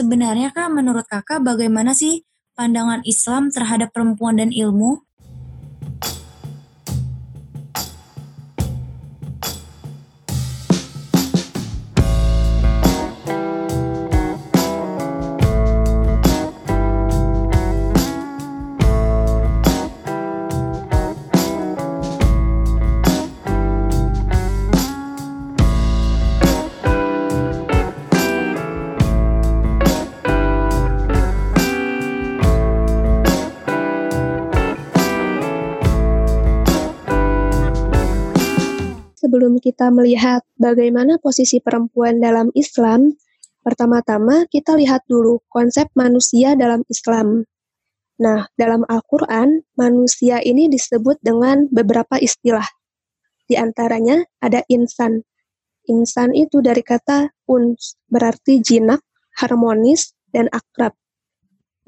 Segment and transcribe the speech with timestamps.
[0.00, 2.24] sebenarnya Kak, menurut Kakak bagaimana sih
[2.56, 5.04] pandangan Islam terhadap perempuan dan ilmu?
[39.40, 43.16] Sebelum kita melihat bagaimana posisi perempuan dalam Islam,
[43.64, 47.48] pertama-tama kita lihat dulu konsep manusia dalam Islam.
[48.20, 52.68] Nah, dalam Al-Quran, manusia ini disebut dengan beberapa istilah.
[53.48, 55.24] Di antaranya ada insan.
[55.88, 59.00] Insan itu dari kata uns, berarti jinak,
[59.40, 60.92] harmonis, dan akrab.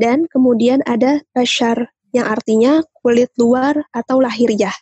[0.01, 4.73] Dan kemudian ada bashar, yang artinya kulit luar atau lahiriah.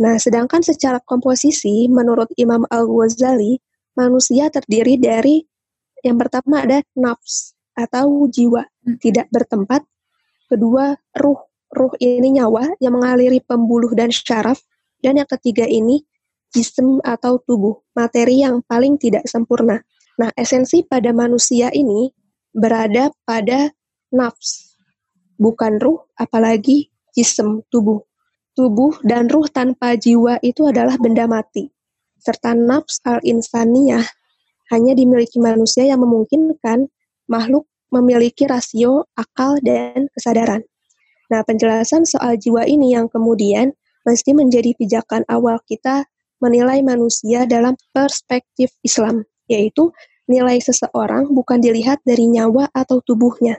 [0.00, 3.60] Nah, sedangkan secara komposisi, menurut Imam Al-Ghazali,
[3.92, 5.44] manusia terdiri dari
[6.00, 8.96] yang pertama ada nafs atau jiwa, hmm.
[8.96, 9.84] tidak bertempat.
[10.48, 11.40] Kedua, ruh.
[11.70, 14.58] Ruh ini nyawa yang mengaliri pembuluh dan syaraf.
[14.98, 16.02] Dan yang ketiga ini,
[16.50, 19.78] jism atau tubuh, materi yang paling tidak sempurna.
[20.18, 22.10] Nah, esensi pada manusia ini
[22.50, 23.70] berada pada
[24.10, 24.74] nafs,
[25.38, 28.02] bukan ruh, apalagi jism, tubuh
[28.54, 31.70] tubuh dan ruh tanpa jiwa itu adalah benda mati,
[32.20, 34.04] serta nafs al-insaniyah
[34.70, 36.86] hanya dimiliki manusia yang memungkinkan
[37.26, 40.62] makhluk memiliki rasio akal dan kesadaran.
[41.30, 43.74] Nah, penjelasan soal jiwa ini yang kemudian
[44.06, 46.06] mesti menjadi pijakan awal kita
[46.40, 49.92] menilai manusia dalam perspektif Islam, yaitu
[50.30, 53.58] nilai seseorang bukan dilihat dari nyawa atau tubuhnya,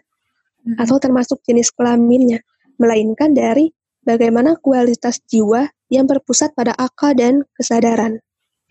[0.66, 0.80] hmm.
[0.80, 2.42] atau termasuk jenis kelaminnya,
[2.80, 3.70] melainkan dari
[4.06, 8.22] bagaimana kualitas jiwa yang berpusat pada akal dan kesadaran.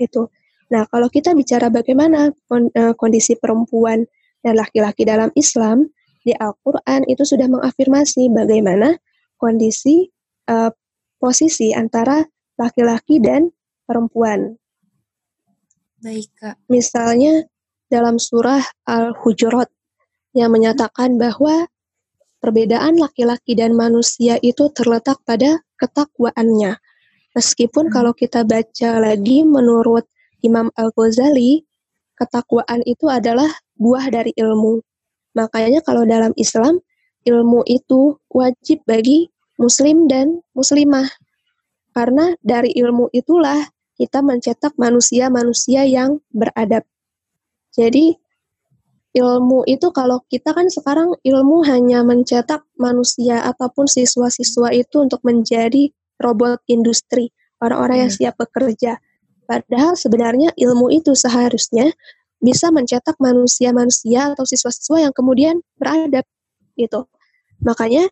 [0.01, 0.33] Itu.
[0.71, 4.07] Nah, kalau kita bicara bagaimana eh, kondisi perempuan
[4.41, 5.91] dan laki-laki dalam Islam,
[6.21, 8.93] di Al-Quran itu sudah mengafirmasi bagaimana
[9.41, 10.13] kondisi
[10.53, 10.69] uh,
[11.17, 12.21] posisi antara
[12.61, 13.49] laki-laki dan
[13.89, 14.61] perempuan.
[16.01, 16.57] Baik, Kak.
[16.69, 17.49] Misalnya
[17.89, 19.69] dalam surah Al-Hujurat
[20.37, 21.69] yang menyatakan bahwa
[22.41, 26.81] Perbedaan laki-laki dan manusia itu terletak pada ketakwaannya.
[27.37, 27.95] Meskipun hmm.
[27.95, 30.09] kalau kita baca lagi menurut
[30.41, 31.63] Imam Al-Ghazali,
[32.17, 34.81] ketakwaan itu adalah buah dari ilmu.
[35.37, 36.81] Makanya kalau dalam Islam,
[37.29, 39.29] ilmu itu wajib bagi
[39.61, 41.07] muslim dan muslimah.
[41.93, 43.69] Karena dari ilmu itulah
[44.01, 46.89] kita mencetak manusia-manusia yang beradab.
[47.77, 48.17] Jadi
[49.11, 55.91] ilmu itu kalau kita kan sekarang ilmu hanya mencetak manusia ataupun siswa-siswa itu untuk menjadi
[56.23, 58.19] robot industri, orang-orang yang hmm.
[58.23, 59.03] siap bekerja.
[59.51, 61.91] Padahal sebenarnya ilmu itu seharusnya
[62.39, 66.25] bisa mencetak manusia-manusia atau siswa-siswa yang kemudian beradab
[66.79, 67.11] gitu.
[67.67, 68.09] Makanya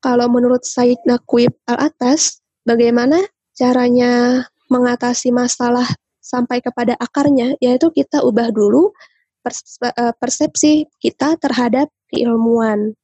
[0.00, 3.20] kalau menurut Said Nakwib Al-Atas, bagaimana
[3.52, 5.84] caranya mengatasi masalah
[6.22, 8.94] sampai kepada akarnya, yaitu kita ubah dulu
[10.20, 12.94] persepsi kita terhadap keilmuan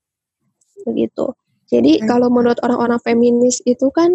[0.84, 1.32] begitu.
[1.66, 2.06] Jadi hmm.
[2.06, 4.12] kalau menurut orang-orang feminis itu kan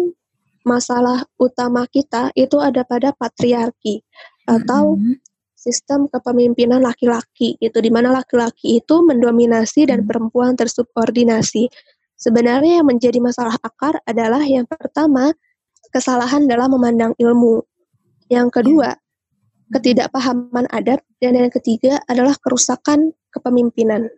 [0.62, 4.00] masalah utama kita itu ada pada patriarki
[4.46, 5.18] atau hmm.
[5.58, 10.08] sistem kepemimpinan laki-laki itu di mana laki-laki itu mendominasi dan hmm.
[10.08, 11.68] perempuan tersubordinasi.
[12.16, 15.34] Sebenarnya yang menjadi masalah akar adalah yang pertama
[15.90, 17.66] kesalahan dalam memandang ilmu.
[18.30, 18.96] Yang kedua,
[19.72, 24.12] ketidakpahaman adat, dan yang ketiga adalah kerusakan kepemimpinan.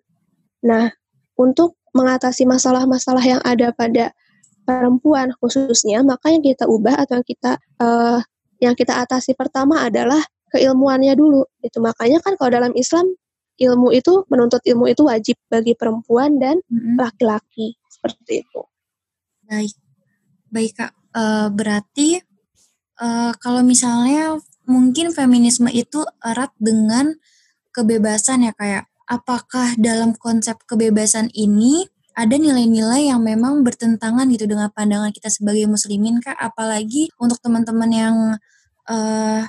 [0.67, 0.91] Nah,
[1.39, 4.11] untuk mengatasi masalah-masalah yang ada pada
[4.67, 8.19] perempuan khususnya, maka yang kita ubah atau yang kita uh,
[8.59, 10.19] yang kita atasi pertama adalah
[10.51, 11.47] keilmuannya dulu.
[11.63, 13.15] Itu makanya kan kalau dalam Islam
[13.55, 16.59] ilmu itu menuntut ilmu itu wajib bagi perempuan dan
[16.99, 17.91] laki-laki mm-hmm.
[17.91, 18.61] seperti itu.
[19.47, 19.77] Baik,
[20.51, 20.93] baik kak.
[21.15, 22.19] Uh, berarti
[22.99, 27.17] uh, kalau misalnya mungkin feminisme itu erat dengan
[27.75, 31.85] kebebasan ya kayak apakah dalam konsep kebebasan ini
[32.15, 36.39] ada nilai-nilai yang memang bertentangan gitu dengan pandangan kita sebagai muslimin kak?
[36.39, 38.17] Apalagi untuk teman-teman yang
[38.87, 39.43] uh,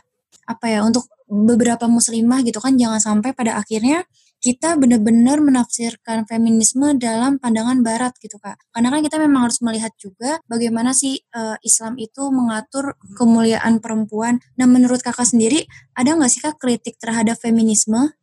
[0.45, 4.05] apa ya untuk beberapa muslimah gitu kan jangan sampai pada akhirnya
[4.43, 9.91] kita benar-benar menafsirkan feminisme dalam pandangan barat gitu kak karena kan kita memang harus melihat
[9.97, 15.65] juga bagaimana sih uh, Islam itu mengatur kemuliaan perempuan nah menurut kakak sendiri
[15.97, 18.13] ada nggak sih kak kritik terhadap feminisme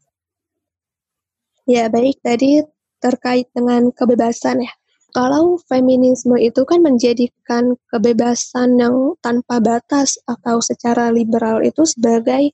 [1.62, 2.18] Ya, baik.
[2.26, 2.58] Tadi
[2.98, 4.72] terkait dengan kebebasan ya.
[5.12, 12.50] Kalau feminisme itu kan menjadikan kebebasan yang tanpa batas atau secara liberal itu sebagai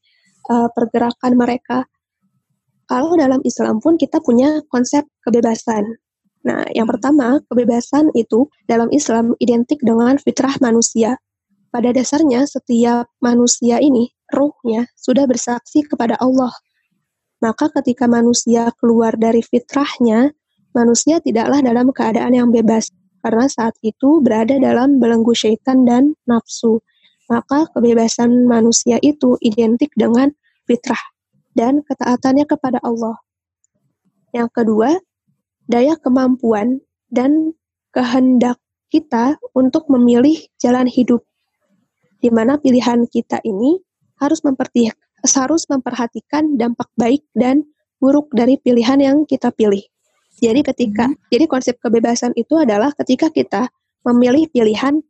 [0.50, 1.88] uh, pergerakan mereka.
[2.88, 6.00] Kalau dalam Islam pun kita punya konsep kebebasan.
[6.49, 11.20] Nah, yang pertama, kebebasan itu dalam Islam identik dengan fitrah manusia.
[11.69, 16.49] Pada dasarnya, setiap manusia ini, ruhnya, sudah bersaksi kepada Allah.
[17.44, 20.32] Maka ketika manusia keluar dari fitrahnya,
[20.73, 22.88] manusia tidaklah dalam keadaan yang bebas,
[23.20, 26.81] karena saat itu berada dalam belenggu syaitan dan nafsu.
[27.29, 30.32] Maka kebebasan manusia itu identik dengan
[30.64, 31.18] fitrah
[31.58, 33.19] dan ketaatannya kepada Allah.
[34.31, 34.94] Yang kedua,
[35.66, 36.78] daya kemampuan
[37.10, 37.58] dan
[37.90, 38.62] kehendak
[38.94, 41.26] kita untuk memilih jalan hidup.
[42.22, 43.82] Di mana pilihan kita ini
[44.22, 44.38] harus
[45.34, 47.66] harus memperhatikan dampak baik dan
[47.99, 49.82] buruk dari pilihan yang kita pilih.
[50.38, 51.19] Jadi ketika hmm.
[51.34, 53.66] jadi konsep kebebasan itu adalah ketika kita
[54.06, 55.02] memilih pilihan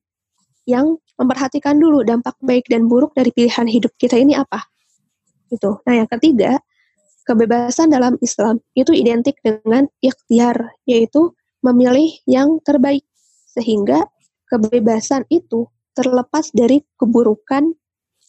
[0.64, 4.64] yang memperhatikan dulu dampak baik dan buruk dari pilihan hidup kita ini apa.
[5.48, 5.80] Itu.
[5.84, 6.60] Nah, yang ketiga,
[7.28, 13.04] kebebasan dalam Islam itu identik dengan ikhtiar, yaitu memilih yang terbaik.
[13.52, 14.06] Sehingga
[14.48, 17.74] kebebasan itu terlepas dari keburukan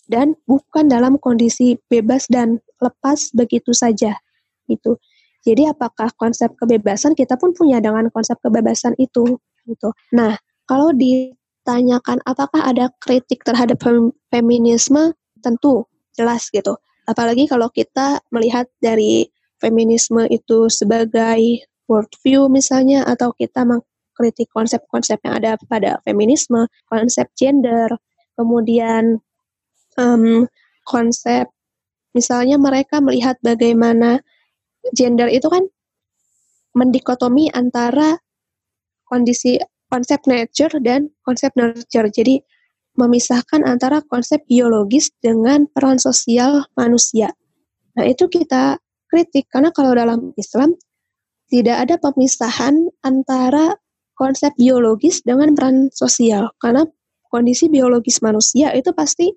[0.09, 4.17] dan bukan dalam kondisi bebas dan lepas begitu saja.
[4.65, 4.97] Itu.
[5.45, 9.89] Jadi apakah konsep kebebasan kita pun punya dengan konsep kebebasan itu gitu.
[10.11, 10.35] Nah,
[10.67, 13.79] kalau ditanyakan apakah ada kritik terhadap
[14.33, 15.87] feminisme, tentu
[16.17, 16.75] jelas gitu.
[17.09, 19.25] Apalagi kalau kita melihat dari
[19.57, 27.89] feminisme itu sebagai worldview misalnya atau kita mengkritik konsep-konsep yang ada pada feminisme, konsep gender,
[28.37, 29.17] kemudian
[29.97, 30.45] um,
[30.85, 31.49] konsep
[32.13, 34.21] misalnya mereka melihat bagaimana
[34.93, 35.65] gender itu kan
[36.77, 38.21] mendikotomi antara
[39.09, 39.57] kondisi
[39.89, 42.07] konsep nature dan konsep nurture.
[42.13, 42.39] Jadi
[42.99, 47.31] memisahkan antara konsep biologis dengan peran sosial manusia.
[47.95, 48.75] Nah, itu kita
[49.07, 50.75] kritik karena kalau dalam Islam
[51.49, 53.79] tidak ada pemisahan antara
[54.13, 56.83] konsep biologis dengan peran sosial karena
[57.31, 59.33] kondisi biologis manusia itu pasti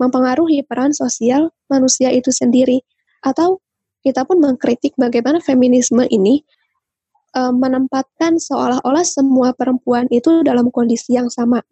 [0.00, 2.82] mempengaruhi peran sosial manusia itu sendiri
[3.22, 3.62] atau
[4.02, 6.42] kita pun mengkritik bagaimana feminisme ini
[7.38, 11.62] uh, menempatkan seolah-olah semua perempuan itu dalam kondisi yang sama.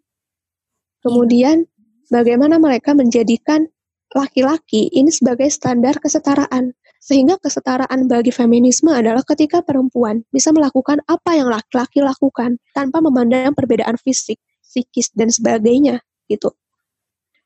[1.01, 1.65] Kemudian
[2.13, 3.65] bagaimana mereka menjadikan
[4.13, 6.75] laki-laki ini sebagai standar kesetaraan.
[7.01, 13.57] Sehingga kesetaraan bagi feminisme adalah ketika perempuan bisa melakukan apa yang laki-laki lakukan tanpa memandang
[13.57, 15.97] perbedaan fisik, psikis, dan sebagainya
[16.29, 16.53] gitu.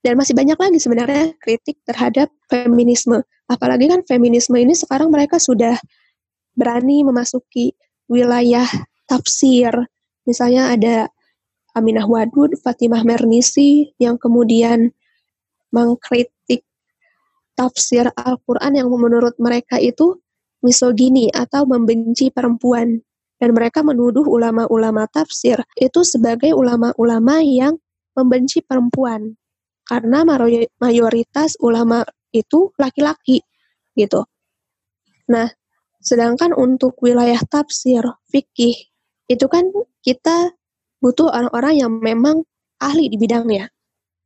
[0.04, 3.24] Dan masih banyak lagi sebenarnya kritik terhadap feminisme.
[3.48, 5.80] Apalagi kan feminisme ini sekarang mereka sudah
[6.52, 7.80] berani memasuki
[8.12, 8.68] wilayah
[9.08, 9.72] tafsir.
[10.28, 11.08] Misalnya ada
[11.76, 14.96] Aminah Wadud, Fatimah Mernisi yang kemudian
[15.76, 16.64] mengkritik
[17.54, 20.24] tafsir Al-Quran yang menurut mereka itu
[20.64, 23.04] misogini atau membenci perempuan.
[23.36, 27.76] Dan mereka menuduh ulama-ulama tafsir itu sebagai ulama-ulama yang
[28.16, 29.36] membenci perempuan
[29.84, 30.24] karena
[30.80, 33.44] mayoritas ulama itu laki-laki
[33.92, 34.24] gitu.
[35.28, 35.52] Nah,
[36.00, 38.88] sedangkan untuk wilayah tafsir, fikih,
[39.28, 39.68] itu kan
[40.00, 40.56] kita
[41.00, 42.44] butuh orang-orang yang memang
[42.80, 43.72] ahli di bidangnya.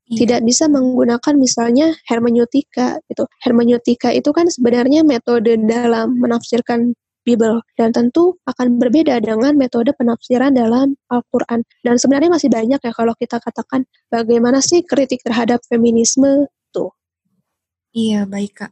[0.09, 0.17] Iya.
[0.25, 3.29] Tidak bisa menggunakan misalnya hermeneutika gitu.
[3.45, 10.57] Hermeneutika itu kan sebenarnya metode dalam menafsirkan Bible dan tentu akan berbeda dengan metode penafsiran
[10.57, 11.61] dalam Al-Quran.
[11.85, 16.89] Dan sebenarnya masih banyak ya kalau kita katakan bagaimana sih kritik terhadap feminisme tuh.
[17.93, 18.71] Iya, baik Kak.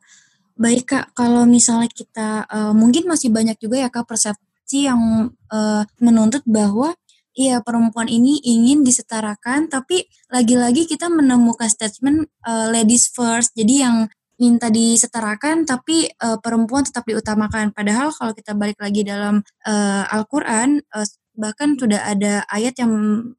[0.58, 5.84] Baik Kak, kalau misalnya kita uh, mungkin masih banyak juga ya Kak persepsi yang uh,
[6.02, 6.98] menuntut bahwa
[7.38, 13.54] iya perempuan ini ingin disetarakan tapi lagi-lagi kita menemukan statement uh, ladies first.
[13.54, 14.10] Jadi yang
[14.42, 17.74] minta disetarakan tapi uh, perempuan tetap diutamakan.
[17.74, 22.92] Padahal kalau kita balik lagi dalam uh, Al-Qur'an uh, bahkan sudah ada ayat yang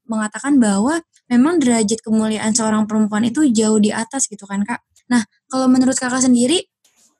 [0.06, 4.86] mengatakan bahwa memang derajat kemuliaan seorang perempuan itu jauh di atas gitu kan Kak.
[5.10, 6.62] Nah, kalau menurut Kakak sendiri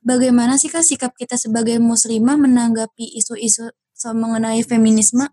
[0.07, 3.75] bagaimana sih Kak sikap kita sebagai muslimah menanggapi isu-isu
[4.15, 5.27] mengenai feminisme?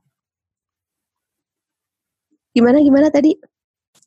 [2.56, 3.36] Gimana gimana tadi?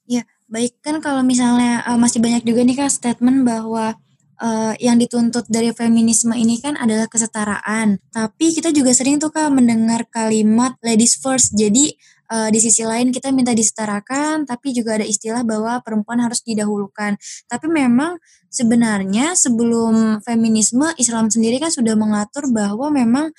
[0.08, 4.00] Ya, baik kan kalau misalnya uh, masih banyak juga nih Kak statement bahwa
[4.40, 8.00] uh, yang dituntut dari feminisme ini kan adalah kesetaraan.
[8.08, 11.52] Tapi kita juga sering tuh kak mendengar kalimat ladies first.
[11.52, 11.92] Jadi
[12.32, 17.18] uh, di sisi lain kita minta disetarakan, tapi juga ada istilah bahwa perempuan harus didahulukan.
[17.50, 18.16] Tapi memang
[18.48, 23.34] sebenarnya sebelum feminisme Islam sendiri kan sudah mengatur bahwa memang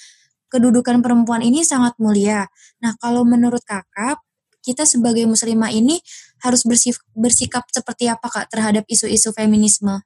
[0.50, 2.50] kedudukan perempuan ini sangat mulia.
[2.82, 4.18] Nah, kalau menurut kakak,
[4.62, 6.00] kita sebagai muslimah ini
[6.44, 10.04] harus bersif, bersikap seperti apa kak terhadap isu-isu feminisme?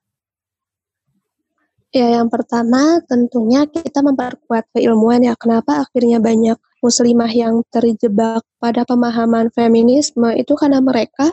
[1.94, 5.38] Ya, yang pertama tentunya kita memperkuat keilmuan ya.
[5.38, 11.32] Kenapa akhirnya banyak muslimah yang terjebak pada pemahaman feminisme itu karena mereka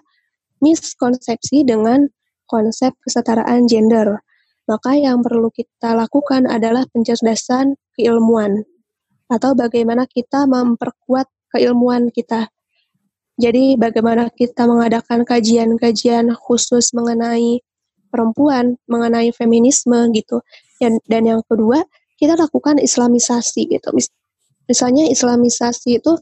[0.61, 2.13] miskonsepsi dengan
[2.45, 4.21] konsep kesetaraan gender.
[4.69, 8.63] Maka yang perlu kita lakukan adalah pencerdasan keilmuan
[9.27, 12.53] atau bagaimana kita memperkuat keilmuan kita.
[13.41, 17.65] Jadi bagaimana kita mengadakan kajian-kajian khusus mengenai
[18.13, 20.45] perempuan, mengenai feminisme gitu.
[20.77, 21.81] Dan, dan yang kedua,
[22.21, 23.89] kita lakukan islamisasi gitu.
[23.97, 24.13] Mis
[24.69, 26.15] misalnya islamisasi itu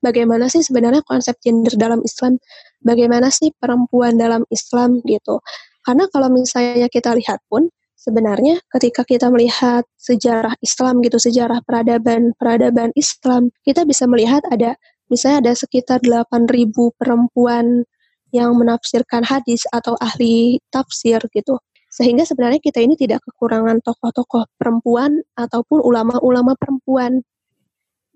[0.00, 2.40] bagaimana sih sebenarnya konsep gender dalam Islam?
[2.80, 5.44] Bagaimana sih perempuan dalam Islam gitu.
[5.84, 12.34] Karena kalau misalnya kita lihat pun sebenarnya ketika kita melihat sejarah Islam gitu, sejarah peradaban
[12.34, 14.74] peradaban Islam, kita bisa melihat ada
[15.12, 17.84] misalnya ada sekitar 8.000 perempuan
[18.32, 21.60] yang menafsirkan hadis atau ahli tafsir gitu.
[21.92, 27.20] Sehingga sebenarnya kita ini tidak kekurangan tokoh-tokoh perempuan ataupun ulama-ulama perempuan.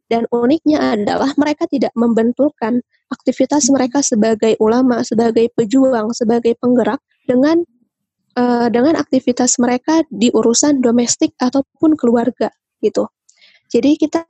[0.09, 2.81] Dan uniknya adalah mereka tidak membenturkan
[3.13, 7.61] aktivitas mereka sebagai ulama, sebagai pejuang, sebagai penggerak dengan
[8.41, 12.49] uh, dengan aktivitas mereka di urusan domestik ataupun keluarga
[12.81, 13.05] gitu.
[13.69, 14.25] Jadi kita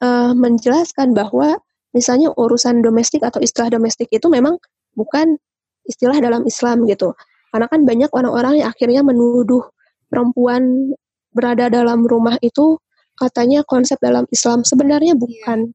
[0.00, 1.58] uh, menjelaskan bahwa
[1.96, 4.60] misalnya urusan domestik atau istilah domestik itu memang
[4.92, 5.40] bukan
[5.88, 7.16] istilah dalam Islam gitu.
[7.48, 9.64] Karena kan banyak orang-orang yang akhirnya menuduh
[10.12, 10.92] perempuan
[11.32, 12.76] berada dalam rumah itu
[13.16, 14.60] katanya konsep dalam Islam.
[14.60, 15.72] Sebenarnya bukan.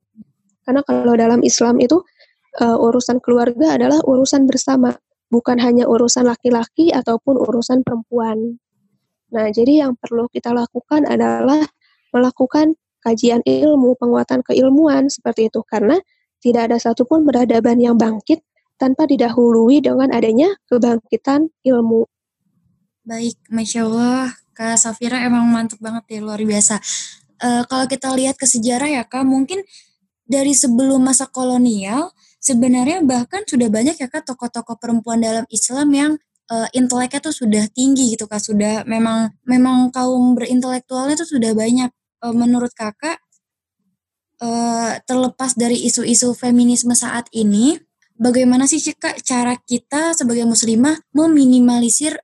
[0.61, 2.05] Karena kalau dalam Islam itu
[2.61, 4.93] uh, urusan keluarga adalah urusan bersama,
[5.33, 8.61] bukan hanya urusan laki-laki ataupun urusan perempuan.
[9.31, 11.65] Nah, jadi yang perlu kita lakukan adalah
[12.11, 15.97] melakukan kajian ilmu, penguatan keilmuan seperti itu karena
[16.41, 18.41] tidak ada satupun peradaban yang bangkit
[18.81, 22.09] tanpa didahului dengan adanya kebangkitan ilmu.
[23.05, 26.81] Baik, masya Allah, Kak Safira emang mantap banget ya, luar biasa.
[27.41, 29.61] Uh, kalau kita lihat ke sejarah ya Kak, mungkin
[30.25, 36.11] dari sebelum masa kolonial, sebenarnya bahkan sudah banyak ya Kak tokoh-tokoh perempuan dalam Islam yang
[36.49, 41.89] uh, inteleknya tuh sudah tinggi gitu Kak, sudah memang memang kaum berintelektualnya tuh sudah banyak
[42.21, 43.19] uh, menurut kakak
[44.41, 47.77] uh, terlepas dari isu-isu feminisme saat ini,
[48.17, 52.17] bagaimana sih kak cara kita sebagai muslimah meminimalisir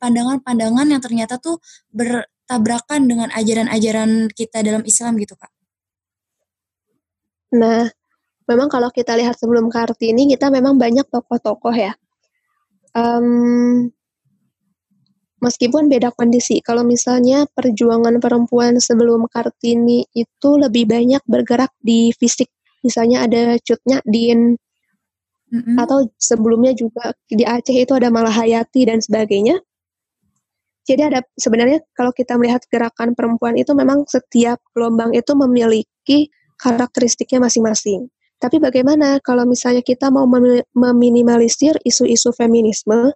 [0.00, 1.60] pandangan-pandangan uh, yang ternyata tuh
[1.92, 5.52] bertabrakan dengan ajaran-ajaran kita dalam Islam gitu kak?
[7.54, 7.86] Nah,
[8.50, 11.92] memang kalau kita lihat sebelum Kartini kita memang banyak tokoh-tokoh ya.
[12.96, 13.92] Um,
[15.40, 16.60] meskipun beda kondisi.
[16.64, 22.48] Kalau misalnya perjuangan perempuan sebelum Kartini itu lebih banyak bergerak di fisik.
[22.80, 24.54] Misalnya ada Cutnya Din,
[25.52, 25.76] mm-hmm.
[25.78, 29.58] atau sebelumnya juga di Aceh itu ada Malahayati dan sebagainya.
[30.86, 36.30] Jadi ada sebenarnya kalau kita melihat gerakan perempuan itu memang setiap gelombang itu memiliki
[36.62, 38.06] karakteristiknya masing-masing.
[38.38, 40.28] Tapi bagaimana kalau misalnya kita mau
[40.76, 43.10] meminimalisir isu-isu feminisme,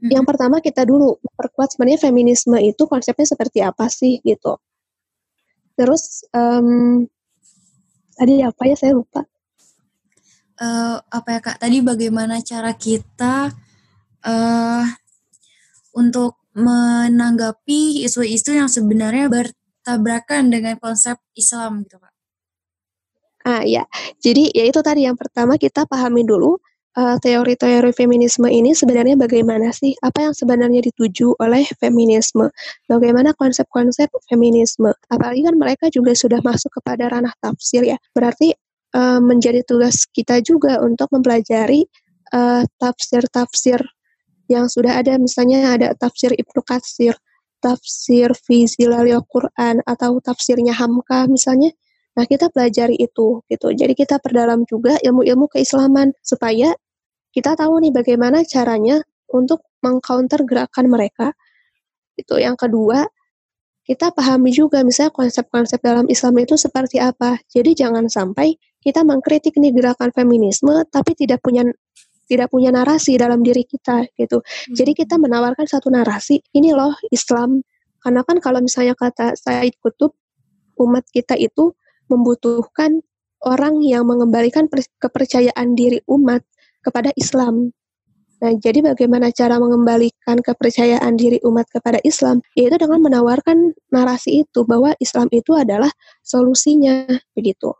[0.00, 4.60] hmm Yang pertama kita dulu perkuat sebenarnya feminisme itu konsepnya seperti apa sih gitu.
[5.76, 7.04] Terus um,
[8.16, 9.24] tadi apa ya saya lupa.
[10.56, 11.56] Uh, apa ya kak?
[11.60, 13.52] Tadi bagaimana cara kita
[14.24, 14.84] uh,
[15.92, 22.14] untuk menanggapi isu-isu yang sebenarnya bertabrakan dengan konsep Islam gitu kak?
[23.46, 23.86] Ah ya,
[24.18, 26.58] jadi ya itu tadi yang pertama kita pahami dulu
[26.96, 29.92] uh, teori-teori feminisme ini sebenarnya bagaimana sih?
[30.00, 32.48] Apa yang sebenarnya dituju oleh feminisme?
[32.88, 34.90] Bagaimana konsep-konsep feminisme?
[35.12, 38.00] Apalagi kan mereka juga sudah masuk kepada ranah tafsir ya.
[38.16, 38.56] Berarti
[38.96, 41.84] uh, menjadi tugas kita juga untuk mempelajari
[42.32, 43.78] eh, tafsir-tafsir
[44.50, 45.14] yang sudah ada.
[45.20, 47.14] Misalnya ada tafsir Ibnu Katsir,
[47.60, 48.66] tafsir fi
[49.30, 51.70] Quran atau tafsirnya Hamka misalnya.
[52.16, 53.68] Nah, kita pelajari itu gitu.
[53.76, 56.72] Jadi kita perdalam juga ilmu-ilmu keislaman supaya
[57.36, 61.36] kita tahu nih bagaimana caranya untuk mengcounter gerakan mereka.
[62.16, 63.04] Itu yang kedua,
[63.84, 67.36] kita pahami juga misalnya konsep-konsep dalam Islam itu seperti apa.
[67.52, 71.68] Jadi jangan sampai kita mengkritik nih gerakan feminisme tapi tidak punya
[72.26, 74.40] tidak punya narasi dalam diri kita gitu.
[74.72, 75.28] Jadi kita hmm.
[75.28, 77.60] menawarkan satu narasi, ini loh Islam.
[78.02, 80.16] Karena kan kalau misalnya kata Said Kutub,
[80.80, 81.76] umat kita itu
[82.08, 83.02] membutuhkan
[83.46, 84.66] orang yang mengembalikan
[84.98, 86.42] kepercayaan diri umat
[86.86, 87.74] kepada Islam.
[88.36, 92.44] Nah, jadi bagaimana cara mengembalikan kepercayaan diri umat kepada Islam?
[92.52, 95.88] Yaitu dengan menawarkan narasi itu bahwa Islam itu adalah
[96.20, 97.72] solusinya, begitu.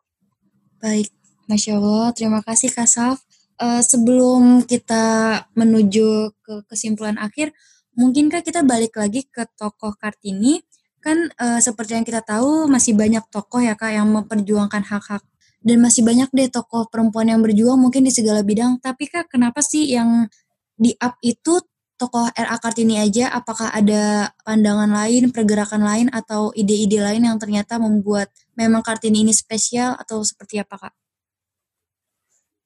[0.80, 1.12] Baik,
[1.44, 2.08] Masya Allah.
[2.16, 3.20] Terima kasih Kak Saf.
[3.56, 7.52] Uh, sebelum kita menuju ke kesimpulan akhir,
[7.96, 10.64] mungkinkah kita balik lagi ke tokoh Kartini?
[11.04, 15.24] Kan uh, seperti yang kita tahu masih banyak tokoh ya Kak yang memperjuangkan hak-hak
[15.66, 18.78] dan masih banyak deh tokoh perempuan yang berjuang mungkin di segala bidang.
[18.78, 20.30] Tapi Kak, kenapa sih yang
[20.78, 21.58] di up itu
[21.98, 27.82] tokoh RA Kartini aja apakah ada pandangan lain, pergerakan lain atau ide-ide lain yang ternyata
[27.82, 30.94] membuat memang Kartini ini spesial atau seperti apa Kak?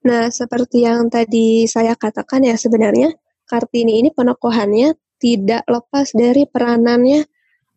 [0.04, 3.16] Nah, seperti yang tadi saya katakan ya sebenarnya
[3.49, 7.25] Kartini ini penokohannya tidak lepas dari peranannya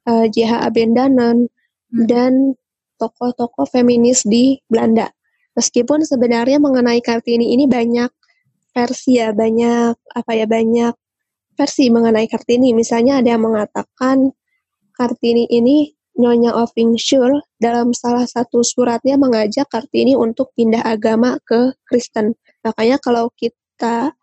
[0.08, 0.68] uh, eh, J.H.
[0.68, 2.06] Abendanon hmm.
[2.08, 2.56] dan
[2.98, 5.10] tokoh-tokoh feminis di Belanda.
[5.54, 8.10] Meskipun sebenarnya mengenai Kartini ini banyak
[8.74, 10.94] versi ya banyak apa ya banyak
[11.54, 12.74] versi mengenai Kartini.
[12.74, 14.34] Misalnya ada yang mengatakan
[14.98, 16.54] Kartini ini Nyonya
[16.98, 22.38] Shul dalam salah satu suratnya mengajak Kartini untuk pindah agama ke Kristen.
[22.62, 24.14] Makanya kalau kita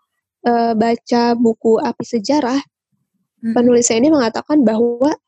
[0.47, 2.62] e, baca buku Api Sejarah,
[3.43, 3.55] hmm.
[3.55, 5.19] penulisnya ini mengatakan bahwa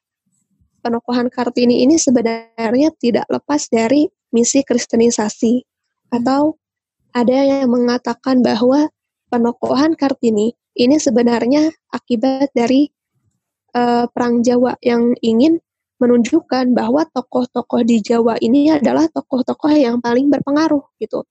[0.83, 5.63] penokohan Kartini ini sebenarnya tidak lepas dari misi kristenisasi.
[6.13, 6.61] Atau
[7.15, 8.91] ada yang mengatakan bahwa
[9.33, 12.91] penokohan Kartini ini sebenarnya akibat dari
[13.77, 15.63] uh, perang Jawa yang ingin
[16.03, 21.23] menunjukkan bahwa tokoh-tokoh di Jawa ini adalah tokoh-tokoh yang paling berpengaruh gitu.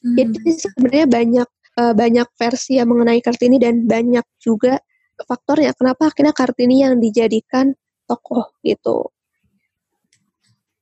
[0.00, 0.14] Hmm.
[0.14, 1.48] Jadi sebenarnya banyak
[1.80, 4.78] uh, banyak versi yang mengenai Kartini dan banyak juga
[5.24, 7.72] faktornya kenapa akhirnya Kartini yang dijadikan
[8.06, 9.10] tokoh gitu.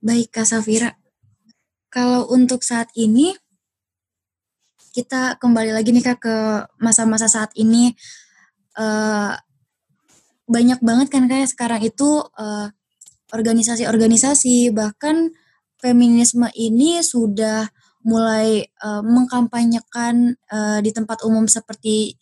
[0.04, 0.94] Baik Kak Safira.
[1.88, 3.32] Kalau untuk saat ini
[4.94, 6.36] kita kembali lagi nih kak ke
[6.78, 7.98] masa-masa saat ini
[8.78, 9.34] uh,
[10.46, 12.70] banyak banget kan kayak sekarang itu uh,
[13.34, 15.34] organisasi-organisasi bahkan
[15.82, 17.66] feminisme ini sudah
[18.06, 22.14] mulai uh, mengkampanyekan uh, di tempat umum seperti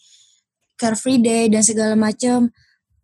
[0.78, 2.50] Carefree Day dan segala macam.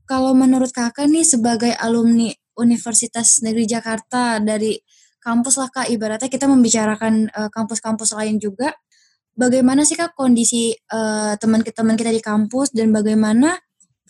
[0.08, 4.74] Kalau menurut kakak nih sebagai alumni Universitas Negeri Jakarta dari
[5.20, 8.72] kampus lah kak, ibaratnya kita membicarakan kampus-kampus uh, lain juga
[9.38, 13.54] bagaimana sih kak kondisi uh, teman-teman kita di kampus dan bagaimana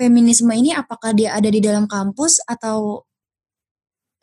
[0.01, 3.05] feminisme ini apakah dia ada di dalam kampus atau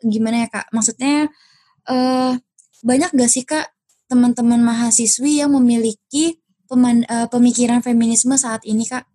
[0.02, 0.66] gimana ya kak?
[0.74, 1.30] Maksudnya
[1.86, 2.32] uh,
[2.82, 3.70] banyak gak sih kak
[4.10, 6.42] teman-teman mahasiswi yang memiliki
[7.30, 9.06] pemikiran feminisme saat ini kak?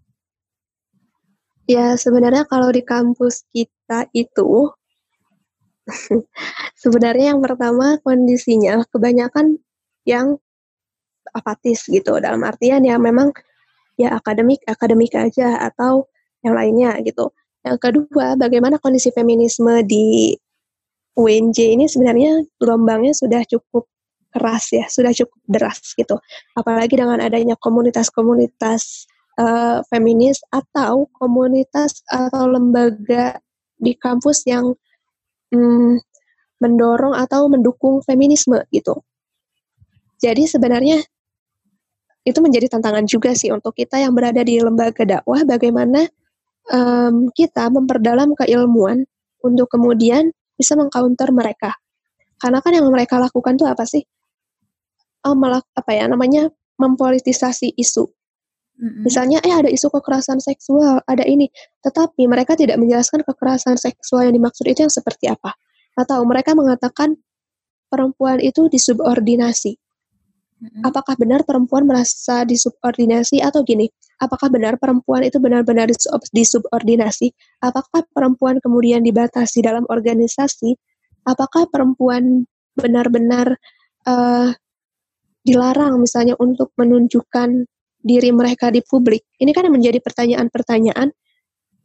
[1.70, 4.70] Ya sebenarnya kalau di kampus kita itu
[6.82, 9.58] sebenarnya yang pertama kondisinya kebanyakan
[10.06, 10.38] yang
[11.32, 13.32] apatis gitu dalam artian ya memang
[13.96, 16.10] ya akademik akademik aja atau
[16.42, 17.30] yang lainnya gitu.
[17.62, 20.34] Yang kedua, bagaimana kondisi feminisme di
[21.14, 23.86] UNJ ini sebenarnya gelombangnya sudah cukup
[24.34, 26.18] keras ya, sudah cukup deras gitu.
[26.58, 29.06] Apalagi dengan adanya komunitas-komunitas
[29.42, 33.42] uh, feminis atau komunitas atau lembaga
[33.82, 34.78] di kampus yang
[35.50, 35.98] um,
[36.62, 39.02] mendorong atau mendukung feminisme gitu.
[40.22, 41.02] Jadi sebenarnya
[42.22, 46.06] itu menjadi tantangan juga sih untuk kita yang berada di lembaga dakwah bagaimana
[46.70, 49.10] um, kita memperdalam keilmuan
[49.42, 51.74] untuk kemudian bisa mengcounter mereka.
[52.38, 54.06] Karena kan yang mereka lakukan tuh apa sih?
[55.26, 58.06] Oh, malah apa ya namanya mempolitisasi isu.
[58.82, 59.04] Mm-hmm.
[59.06, 61.46] Misalnya, eh ada isu kekerasan seksual, ada ini,
[61.86, 65.54] tetapi mereka tidak menjelaskan kekerasan seksual yang dimaksud itu yang seperti apa.
[65.94, 67.14] Atau mereka mengatakan
[67.94, 69.78] perempuan itu disubordinasi.
[70.86, 73.90] Apakah benar perempuan merasa disubordinasi atau gini?
[74.22, 75.90] Apakah benar perempuan itu benar-benar
[76.30, 77.34] disubordinasi?
[77.66, 80.78] Apakah perempuan kemudian dibatasi dalam organisasi?
[81.26, 82.46] Apakah perempuan
[82.78, 83.58] benar-benar
[84.06, 84.54] uh,
[85.42, 87.66] dilarang misalnya untuk menunjukkan
[88.02, 89.26] diri mereka di publik?
[89.38, 91.10] Ini kan yang menjadi pertanyaan-pertanyaan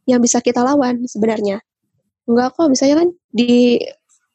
[0.07, 1.61] yang bisa kita lawan sebenarnya.
[2.27, 3.79] Enggak kok, misalnya kan di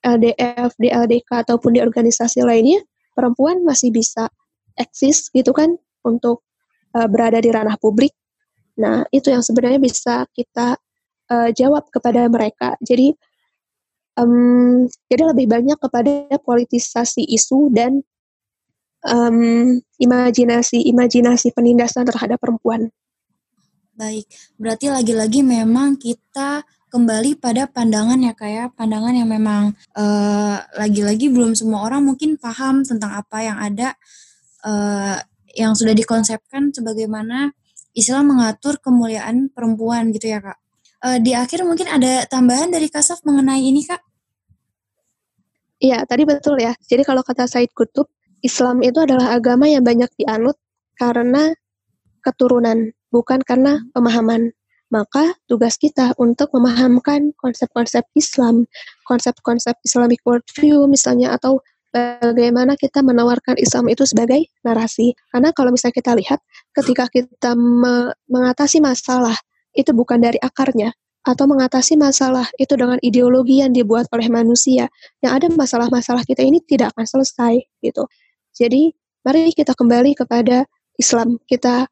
[0.02, 2.82] LDF, di LDK ataupun di organisasi lainnya
[3.14, 4.26] perempuan masih bisa
[4.74, 6.42] eksis gitu kan untuk
[6.96, 8.12] uh, berada di ranah publik.
[8.80, 10.80] Nah, itu yang sebenarnya bisa kita
[11.28, 12.74] uh, jawab kepada mereka.
[12.80, 13.12] Jadi
[14.16, 18.00] um, jadi lebih banyak kepada politisasi isu dan
[19.06, 22.90] um, imajinasi imajinasi penindasan terhadap perempuan.
[23.92, 24.24] Baik,
[24.56, 28.76] berarti lagi-lagi memang kita kembali pada pandangan ya kayak ya.
[28.76, 33.96] pandangan yang memang uh, lagi-lagi belum semua orang mungkin paham tentang apa yang ada
[34.64, 35.16] uh,
[35.56, 37.52] yang sudah dikonsepkan sebagaimana
[37.92, 40.58] Islam mengatur kemuliaan perempuan gitu ya kak.
[41.02, 44.00] Uh, di akhir mungkin ada tambahan dari Kasaf mengenai ini kak?
[45.82, 46.72] Iya, tadi betul ya.
[46.78, 48.06] Jadi kalau kata Said Kutub,
[48.42, 50.58] Islam itu adalah agama yang banyak dianut
[50.98, 51.54] karena
[52.22, 54.50] keturunan, bukan karena pemahaman.
[54.92, 58.68] Maka tugas kita untuk memahamkan konsep-konsep Islam,
[59.08, 61.64] konsep-konsep Islamic worldview misalnya, atau
[61.96, 65.16] bagaimana kita menawarkan Islam itu sebagai narasi.
[65.32, 66.44] Karena kalau misalnya kita lihat,
[66.76, 69.32] ketika kita me mengatasi masalah,
[69.72, 74.90] itu bukan dari akarnya, atau mengatasi masalah itu dengan ideologi yang dibuat oleh manusia,
[75.22, 78.04] yang ada masalah-masalah kita ini tidak akan selesai gitu.
[78.52, 78.92] Jadi
[79.24, 80.68] mari kita kembali kepada
[81.00, 81.40] Islam.
[81.48, 81.88] Kita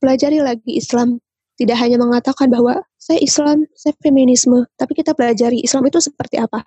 [0.00, 1.20] pelajari lagi Islam.
[1.58, 6.62] Tidak hanya mengatakan bahwa saya Islam, saya feminisme, tapi kita pelajari Islam itu seperti apa.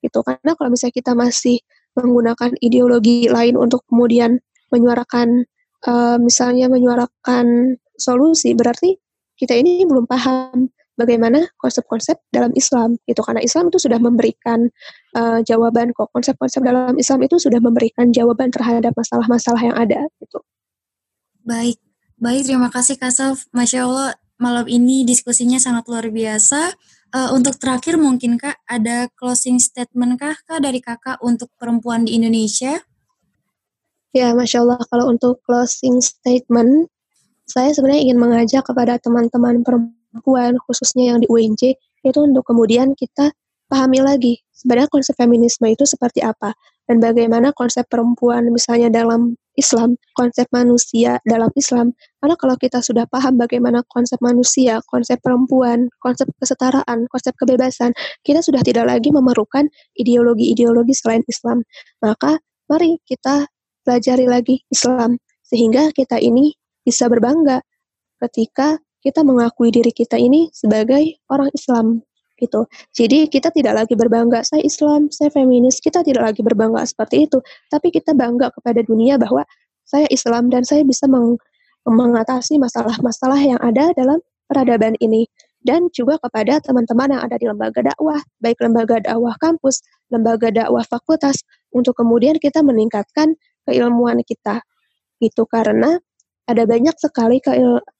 [0.00, 0.16] Gitu.
[0.24, 1.60] Karena kalau misalnya kita masih
[1.92, 4.40] menggunakan ideologi lain untuk kemudian
[4.72, 5.44] menyuarakan
[5.84, 8.96] uh, misalnya menyuarakan solusi, berarti
[9.36, 14.68] kita ini belum paham bagaimana konsep-konsep dalam Islam gitu karena Islam itu sudah memberikan
[15.16, 20.38] uh, jawaban kok konsep-konsep dalam Islam itu sudah memberikan jawaban terhadap masalah-masalah yang ada gitu.
[21.40, 21.80] Baik,
[22.20, 23.48] baik terima kasih Kasaf.
[23.54, 26.74] Masya Allah malam ini diskusinya sangat luar biasa.
[27.10, 32.14] Uh, untuk terakhir mungkin Kak ada closing statement kah Kak dari Kakak untuk perempuan di
[32.14, 32.78] Indonesia?
[34.14, 36.86] Ya, Masya Allah kalau untuk closing statement
[37.50, 42.98] saya sebenarnya ingin mengajak kepada teman-teman perempuan perempuan, khususnya yang di UNJ, itu untuk kemudian
[42.98, 43.30] kita
[43.70, 46.52] pahami lagi sebenarnya konsep feminisme itu seperti apa
[46.90, 51.94] dan bagaimana konsep perempuan misalnya dalam Islam, konsep manusia dalam Islam.
[52.18, 57.94] Karena kalau kita sudah paham bagaimana konsep manusia, konsep perempuan, konsep kesetaraan, konsep kebebasan,
[58.26, 61.62] kita sudah tidak lagi memerlukan ideologi-ideologi selain Islam.
[62.02, 63.46] Maka mari kita
[63.86, 65.14] pelajari lagi Islam
[65.46, 67.62] sehingga kita ini bisa berbangga
[68.18, 72.04] ketika kita mengakui diri kita ini sebagai orang Islam
[72.40, 72.64] gitu.
[72.96, 77.44] Jadi kita tidak lagi berbangga saya Islam, saya feminis, kita tidak lagi berbangga seperti itu,
[77.68, 79.44] tapi kita bangga kepada dunia bahwa
[79.84, 81.36] saya Islam dan saya bisa meng
[81.84, 85.24] mengatasi masalah-masalah yang ada dalam peradaban ini
[85.64, 90.84] dan juga kepada teman-teman yang ada di lembaga dakwah, baik lembaga dakwah kampus, lembaga dakwah
[90.84, 93.36] fakultas untuk kemudian kita meningkatkan
[93.68, 94.64] keilmuan kita.
[95.20, 96.00] Itu karena
[96.50, 97.38] ada banyak sekali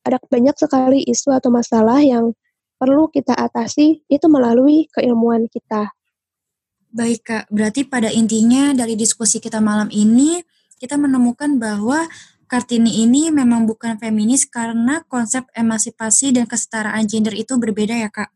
[0.02, 2.34] ada banyak sekali isu atau masalah yang
[2.80, 5.92] perlu kita atasi itu melalui keilmuan kita.
[6.90, 10.42] Baik Kak, berarti pada intinya dari diskusi kita malam ini
[10.80, 12.08] kita menemukan bahwa
[12.50, 18.34] Kartini ini memang bukan feminis karena konsep emansipasi dan kesetaraan gender itu berbeda ya Kak?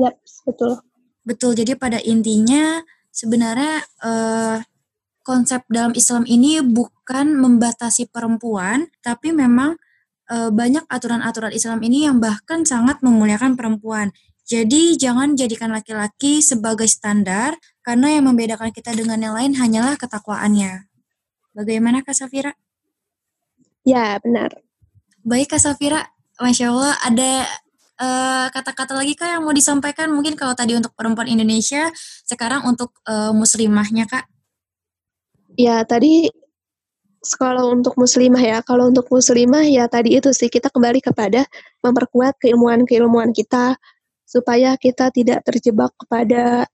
[0.00, 0.16] Yap,
[0.48, 0.80] betul.
[1.20, 2.80] Betul, jadi pada intinya
[3.12, 4.64] sebenarnya uh,
[5.22, 9.78] konsep dalam Islam ini bukan membatasi perempuan, tapi memang
[10.26, 14.10] e, banyak aturan-aturan Islam ini yang bahkan sangat memuliakan perempuan.
[14.42, 17.54] Jadi jangan jadikan laki-laki sebagai standar
[17.86, 20.90] karena yang membedakan kita dengan yang lain hanyalah ketakwaannya.
[21.54, 22.52] Bagaimana Kak Safira?
[23.86, 24.50] Ya, benar.
[25.22, 26.10] Baik Kak Safira,
[26.42, 27.32] Masya Allah ada
[28.02, 31.86] kata kata-kata lagi Kak yang mau disampaikan mungkin kalau tadi untuk perempuan Indonesia,
[32.26, 34.31] sekarang untuk uh, muslimahnya Kak?
[35.60, 36.32] Ya, tadi
[37.38, 41.46] kalau untuk muslimah ya, kalau untuk muslimah ya tadi itu sih kita kembali kepada
[41.84, 43.78] memperkuat keilmuan-keilmuan kita
[44.26, 46.64] supaya kita tidak terjebak kepada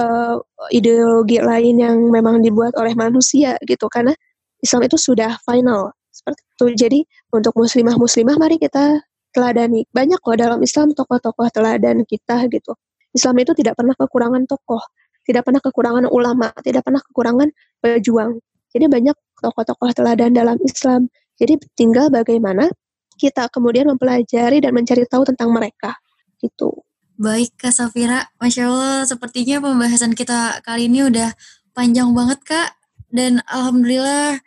[0.00, 0.36] uh,
[0.72, 4.16] ideologi lain yang memang dibuat oleh manusia gitu karena
[4.64, 6.66] Islam itu sudah final seperti itu.
[6.74, 8.98] Jadi untuk muslimah-muslimah mari kita
[9.30, 9.86] teladani.
[9.92, 12.72] Banyak kok dalam Islam tokoh-tokoh teladan kita gitu.
[13.14, 14.82] Islam itu tidak pernah kekurangan tokoh
[15.28, 17.52] tidak pernah kekurangan ulama, tidak pernah kekurangan
[17.84, 18.40] pejuang.
[18.72, 21.12] Jadi banyak tokoh-tokoh teladan dalam Islam.
[21.36, 22.72] Jadi tinggal bagaimana
[23.20, 26.00] kita kemudian mempelajari dan mencari tahu tentang mereka.
[26.40, 26.72] Gitu.
[27.18, 31.34] Baik Kak Safira, Masya Allah sepertinya pembahasan kita kali ini udah
[31.76, 32.70] panjang banget Kak.
[33.12, 34.40] Dan Alhamdulillah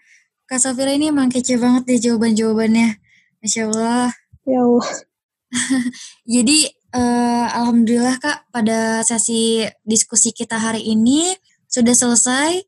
[0.50, 2.98] Kak Safira ini emang kece banget deh jawaban-jawabannya.
[3.44, 4.10] Masya Allah.
[4.50, 4.89] Ya Allah.
[6.34, 11.32] Jadi Uh, Alhamdulillah Kak, pada sesi diskusi kita hari ini
[11.63, 12.67] sudah selesai.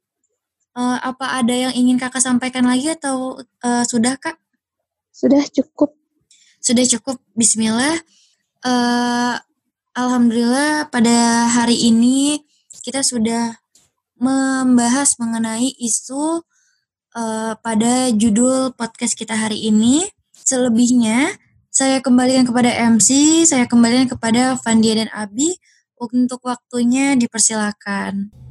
[0.72, 4.40] Uh, apa ada yang ingin Kakak sampaikan lagi atau uh, sudah Kak?
[5.12, 6.00] Sudah cukup.
[6.64, 7.20] Sudah cukup.
[7.36, 8.00] Bismillah.
[8.64, 9.36] Uh,
[9.92, 12.40] Alhamdulillah pada hari ini
[12.80, 13.60] kita sudah
[14.16, 16.48] membahas mengenai isu
[17.12, 20.08] uh, pada judul podcast kita hari ini.
[20.32, 21.43] Selebihnya
[21.74, 25.58] saya kembalikan kepada MC, saya kembalikan kepada Vandia dan Abi
[25.98, 28.43] untuk waktunya dipersilakan.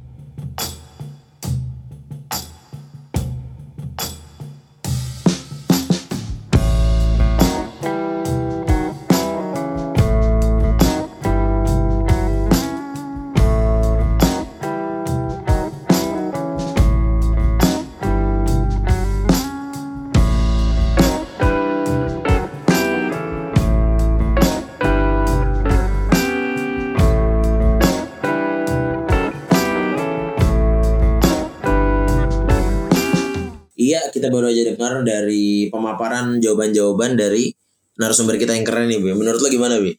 [34.09, 37.51] Kita baru aja dengar dari pemaparan jawaban-jawaban dari
[37.95, 39.13] narasumber kita yang keren nih, Bi.
[39.13, 39.93] Menurut lo gimana, Bi?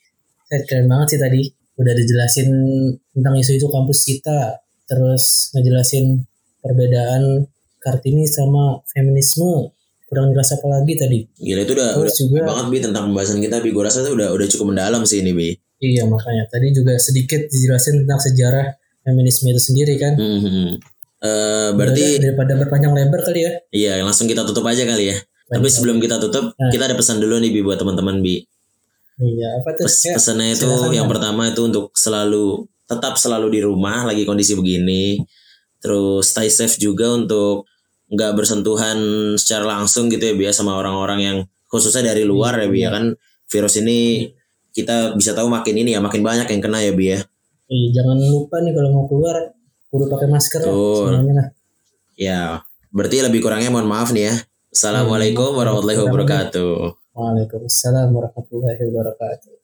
[0.47, 1.43] Saya keren banget sih tadi.
[1.75, 2.49] Udah dijelasin
[3.11, 4.63] tentang isu-isu kampus kita.
[4.85, 6.23] Terus ngejelasin
[6.61, 7.49] perbedaan
[7.81, 9.75] Kartini sama feminisme.
[10.05, 11.19] Kurang jelas apa lagi tadi.
[11.37, 13.71] Gila itu udah, Terus udah juga- banget Bi tentang pembahasan kita, Bi.
[13.73, 15.51] Gue rasa itu udah udah cukup mendalam sih ini, Bi.
[15.83, 16.47] Iya makanya.
[16.49, 18.67] Tadi juga sedikit dijelasin tentang sejarah
[19.03, 20.15] feminisme itu sendiri kan.
[20.17, 20.71] Hmm, hmm,
[21.25, 23.53] Eh, berarti Udah, daripada berpanjang lebar kali ya.
[23.73, 25.17] iya langsung kita tutup aja kali ya.
[25.45, 26.69] Tapi sebelum kita tutup, Nah.
[26.69, 28.45] kita ada pesan dulu nih Bi buat teman-teman Bi.
[29.17, 29.89] Iya apa tuh?
[29.89, 34.25] Pes- Ya, pesannya itu silakan, yang pertama itu untuk selalu tetap selalu di rumah lagi
[34.25, 35.17] kondisi begini.
[35.81, 37.65] Terus stay safe juga untuk
[38.05, 38.99] nggak bersentuhan
[39.35, 42.91] secara langsung gitu ya Bi ya sama orang-orang yang khususnya dari luar ya Bi ya
[42.91, 44.29] kan virus ini
[44.71, 47.21] kita bisa tahu makin ini ya makin banyak yang kena ya Bi ya.
[47.65, 49.37] Iya, jangan lupa nih kalau mau keluar
[49.95, 51.07] kudu pakai masker Betul.
[51.07, 51.49] semuanya lah.
[52.19, 52.43] Ya,
[52.91, 54.35] berarti lebih kurangnya mohon maaf nih ya.
[54.75, 56.75] Assalamualaikum warahmatullahi wabarakatuh.
[57.15, 59.64] Waalaikumsalam warahmatullahi wabarakatuh.